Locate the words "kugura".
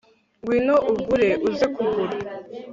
1.75-2.17